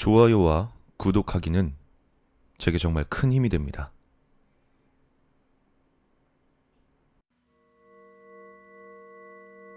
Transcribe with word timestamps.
좋아요와 0.00 0.72
구독하기는 0.96 1.76
제게 2.56 2.78
정말 2.78 3.04
큰 3.10 3.30
힘이 3.34 3.50
됩니다. 3.50 3.92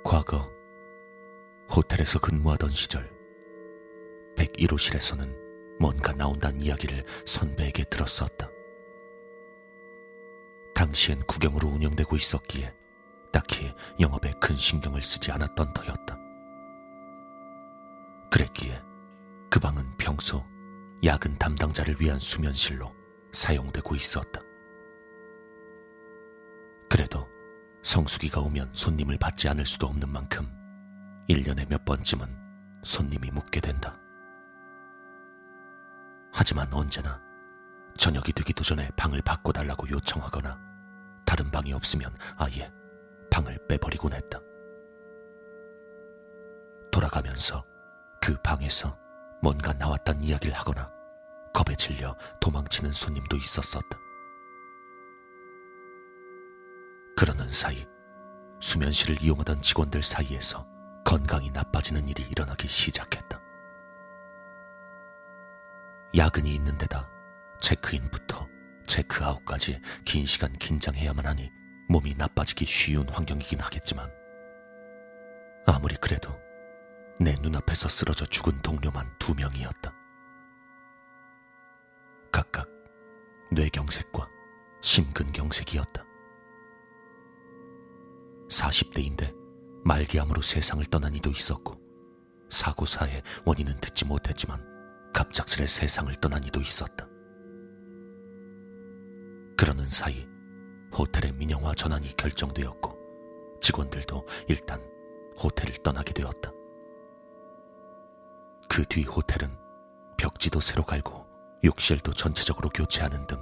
과거 0.05 0.49
호텔에서 1.69 2.19
근무하던 2.19 2.69
시절 2.69 3.11
101호실에서는 4.37 5.35
뭔가 5.81 6.13
나온다는 6.13 6.61
이야기를 6.61 7.05
선배에게 7.25 7.83
들었었다. 7.89 8.49
당시엔 10.73 11.23
구경으로 11.23 11.67
운영되고 11.67 12.15
있었기에 12.15 12.73
딱히 13.33 13.73
영업에 13.99 14.31
큰 14.39 14.55
신경을 14.55 15.01
쓰지 15.01 15.33
않았던 15.33 15.73
터였다. 15.73 16.17
그랬기에 18.31 18.92
그 19.53 19.59
방은 19.59 19.97
평소 19.97 20.43
야근 21.05 21.37
담당자를 21.37 21.97
위한 21.99 22.17
수면실로 22.17 22.91
사용되고 23.33 23.93
있었다. 23.93 24.41
그래도 26.89 27.27
성수기가 27.83 28.41
오면 28.41 28.73
손님을 28.73 29.19
받지 29.19 29.47
않을 29.49 29.67
수도 29.67 29.85
없는 29.85 30.09
만큼 30.09 30.51
1년에 31.29 31.69
몇 31.69 31.85
번쯤은 31.85 32.35
손님이 32.81 33.29
묵게 33.29 33.61
된다. 33.61 33.95
하지만 36.33 36.73
언제나 36.73 37.21
저녁이 37.95 38.33
되기도 38.33 38.63
전에 38.63 38.89
방을 38.97 39.21
바꿔달라고 39.21 39.87
요청하거나 39.87 40.59
다른 41.27 41.51
방이 41.51 41.73
없으면 41.73 42.11
아예 42.37 42.73
방을 43.29 43.67
빼버리곤 43.67 44.13
했다. 44.13 44.39
돌아가면서 46.91 47.63
그 48.19 48.35
방에서 48.41 49.02
뭔가 49.43 49.73
나왔단 49.73 50.23
이야기를 50.23 50.55
하거나 50.55 50.89
겁에 51.53 51.75
질려 51.75 52.15
도망치는 52.39 52.93
손님도 52.93 53.35
있었었다. 53.35 53.99
그러는 57.17 57.51
사이 57.51 57.85
수면실을 58.61 59.21
이용하던 59.21 59.61
직원들 59.61 60.01
사이에서 60.01 60.65
건강이 61.03 61.51
나빠지는 61.51 62.07
일이 62.07 62.23
일어나기 62.23 62.69
시작했다. 62.69 63.41
야근이 66.15 66.55
있는 66.55 66.77
데다 66.77 67.09
체크인부터 67.59 68.47
체크아웃까지 68.87 69.81
긴 70.05 70.25
시간 70.25 70.53
긴장해야만 70.53 71.25
하니 71.25 71.51
몸이 71.89 72.15
나빠지기 72.15 72.65
쉬운 72.65 73.09
환경이긴 73.09 73.59
하겠지만 73.59 74.09
아무리 75.65 75.95
그래도 75.97 76.33
내 77.23 77.35
눈앞에서 77.41 77.87
쓰러져 77.87 78.25
죽은 78.25 78.61
동료만 78.61 79.09
두 79.17 79.33
명이었다. 79.33 79.93
각각 82.33 82.67
뇌경색과 83.49 84.27
심근경색이었다. 84.81 86.03
40대인데 88.49 89.33
말기암으로 89.85 90.41
세상을 90.41 90.83
떠난 90.87 91.15
이도 91.15 91.29
있었고 91.29 91.79
사고사의 92.49 93.23
원인은 93.45 93.79
듣지 93.79 94.03
못했지만 94.03 94.61
갑작스레 95.13 95.65
세상을 95.65 96.13
떠난 96.15 96.43
이도 96.43 96.59
있었다. 96.59 97.07
그러는 99.55 99.87
사이 99.87 100.27
호텔의 100.93 101.31
민영화 101.33 101.73
전환이 101.73 102.17
결정되었고 102.17 103.59
직원들도 103.61 104.27
일단 104.49 104.81
호텔을 105.41 105.77
떠나게 105.83 106.11
되었다. 106.13 106.51
그 108.73 108.83
뒤 108.85 109.03
호텔은 109.03 109.55
벽지도 110.17 110.59
새로 110.59 110.83
갈고 110.83 111.27
욕실도 111.63 112.11
전체적으로 112.11 112.69
교체하는 112.69 113.27
등 113.27 113.37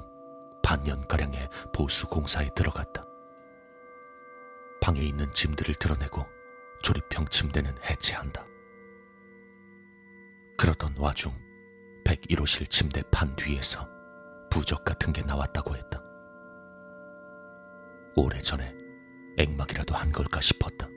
반년가량의 0.62 1.48
보수 1.73 2.10
공사에 2.10 2.50
들어갔다. 2.54 3.06
방에 4.82 5.00
있는 5.00 5.32
짐들을 5.32 5.76
드러내고 5.76 6.26
조립형 6.83 7.28
침대는 7.30 7.73
해체한다. 7.82 8.45
그러던 10.58 10.95
와중 10.98 11.32
101호실 12.04 12.70
침대 12.70 13.02
판 13.10 13.34
뒤에서 13.38 13.88
부적 14.50 14.84
같은 14.84 15.14
게 15.14 15.22
나왔다고 15.22 15.78
했다. 15.78 16.04
오래전에 18.17 18.76
액막이라도 19.38 19.95
한 19.95 20.11
걸까 20.11 20.42
싶었다. 20.42 20.89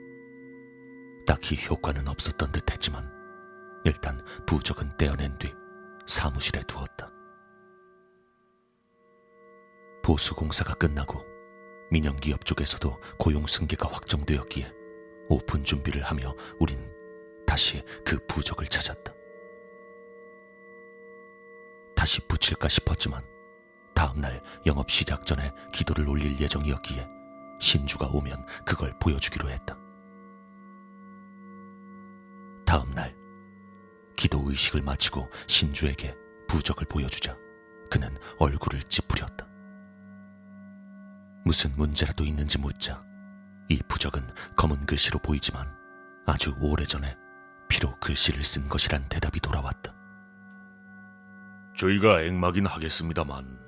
딱히 1.25 1.57
효과는 1.65 2.09
없었던 2.09 2.51
듯 2.51 2.69
했지만 2.69 3.15
일단 3.85 4.19
부적은 4.47 4.97
떼어낸 4.97 5.37
뒤 5.37 5.53
사무실에 6.07 6.63
두었다. 6.63 7.09
보수 10.03 10.35
공사가 10.35 10.73
끝나고 10.73 11.23
민영기업 11.91 12.45
쪽에서도 12.45 12.99
고용 13.17 13.45
승계가 13.45 13.87
확정되었기에 13.89 14.71
오픈 15.29 15.63
준비를 15.63 16.03
하며 16.03 16.35
우린 16.59 16.91
다시 17.45 17.83
그 18.03 18.17
부적을 18.27 18.67
찾았다. 18.67 19.13
다시 21.95 22.21
붙일까 22.27 22.67
싶었지만 22.67 23.23
다음날 23.93 24.41
영업 24.65 24.89
시작 24.91 25.25
전에 25.25 25.51
기도를 25.71 26.09
올릴 26.09 26.39
예정이었기에 26.39 27.07
신주가 27.59 28.07
오면 28.07 28.45
그걸 28.65 28.97
보여주기로 28.99 29.49
했다. 29.49 29.77
다음날 32.65 33.24
기도 34.15 34.43
의식을 34.45 34.81
마치고 34.81 35.29
신주에게 35.47 36.15
부적을 36.47 36.87
보여주자 36.87 37.35
그는 37.89 38.15
얼굴을 38.39 38.83
찌푸렸다. 38.83 39.47
무슨 41.43 41.71
문제라도 41.75 42.23
있는지 42.23 42.57
묻자 42.57 43.03
이 43.69 43.79
부적은 43.87 44.27
검은 44.55 44.85
글씨로 44.85 45.19
보이지만 45.19 45.75
아주 46.25 46.55
오래전에 46.59 47.17
피로 47.67 47.97
글씨를 47.99 48.43
쓴 48.43 48.67
것이란 48.67 49.07
대답이 49.09 49.39
돌아왔다. 49.39 49.93
저희가 51.75 52.21
액막인 52.21 52.65
하겠습니다만 52.65 53.59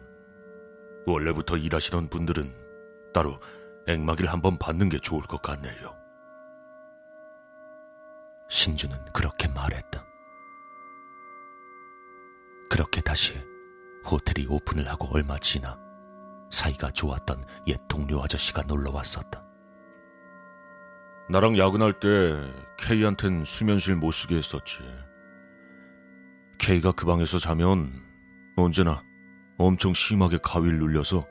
원래부터 1.06 1.58
일하시던 1.58 2.10
분들은 2.10 2.54
따로 3.14 3.42
액막일 3.88 4.28
한번 4.28 4.58
받는 4.58 4.90
게 4.90 5.00
좋을 5.00 5.24
것 5.24 5.42
같네요. 5.42 5.96
신주는 8.50 8.98
그렇게 9.14 9.48
말했다. 9.48 10.07
그렇게 12.70 13.02
다시 13.02 13.36
호텔이 14.06 14.48
오픈을 14.48 14.88
하고 14.88 15.08
얼마 15.14 15.38
지나 15.38 15.78
사이가 16.50 16.92
좋았던 16.92 17.46
옛 17.68 17.78
동료 17.88 18.24
아저씨가 18.24 18.64
놀러 18.64 18.92
왔었다. 18.92 19.44
나랑 21.30 21.58
야근할 21.58 22.00
때 22.00 22.40
K한텐 22.80 23.44
수면실 23.46 23.96
못 23.96 24.12
쓰게 24.12 24.38
했었지. 24.38 24.80
K가 26.58 26.94
그 26.94 27.06
방에서 27.06 27.38
자면 27.38 27.92
언제나 28.56 29.04
엄청 29.58 29.94
심하게 29.94 30.38
가위를 30.42 30.80
눌려서 30.80 31.28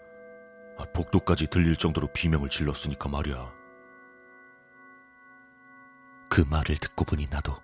복도까지 0.95 1.47
들릴 1.47 1.77
정도로 1.77 2.13
비명을 2.13 2.51
질렀으니까 2.51 3.09
말이야. 3.09 3.53
그 6.29 6.43
말을 6.43 6.77
듣고 6.77 7.05
보니 7.05 7.29
나도 7.31 7.57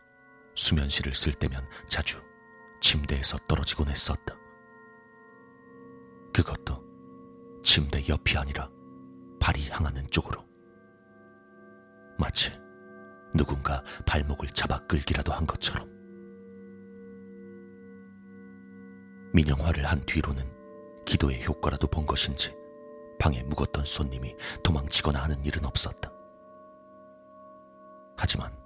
수면실을 0.54 1.14
쓸 1.14 1.34
때면 1.34 1.68
자주 1.86 2.22
침대에서 2.82 3.38
떨어지곤 3.48 3.88
했었다. 3.88 4.36
그것도 6.34 6.82
침대 7.62 8.06
옆이 8.08 8.36
아니라 8.36 8.68
발이 9.40 9.70
향하는 9.70 10.06
쪽으로. 10.10 10.44
마치 12.18 12.52
누군가 13.34 13.82
발목을 14.04 14.48
잡아 14.50 14.78
끌기라도 14.86 15.32
한 15.32 15.46
것처럼. 15.46 15.88
민영화를 19.32 19.86
한 19.86 20.04
뒤로는 20.04 20.44
기도의 21.06 21.44
효과라도 21.46 21.86
본 21.86 22.04
것인지 22.04 22.54
방에 23.18 23.42
묵었던 23.44 23.84
손님이 23.86 24.36
도망치거나 24.62 25.22
하는 25.22 25.42
일은 25.44 25.64
없었다. 25.64 26.12
하지만 28.18 28.61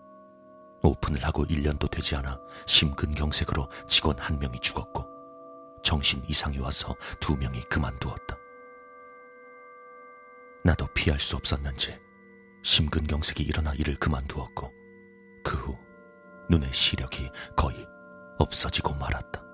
오픈을 0.83 1.25
하고 1.25 1.45
1년도 1.45 1.91
되지 1.91 2.17
않아 2.17 2.39
심근경색으로 2.67 3.69
직원 3.87 4.19
한 4.19 4.39
명이 4.39 4.59
죽었고 4.61 5.07
정신 5.83 6.23
이상이 6.27 6.59
와서 6.59 6.95
두 7.21 7.37
명이 7.37 7.63
그만두었다. 7.65 8.37
나도 10.65 10.87
피할 10.95 11.21
수 11.21 11.37
없었는지 11.37 11.99
심근경색이 12.63 13.43
일어나 13.43 13.73
일을 13.75 13.97
그만두었고 13.99 14.73
그 15.45 15.57
후 15.57 15.79
눈의 16.49 16.73
시력이 16.73 17.31
거의 17.57 17.87
없어지고 18.39 18.95
말았다. 18.95 19.46